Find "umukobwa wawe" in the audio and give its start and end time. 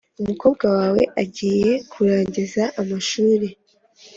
0.21-1.01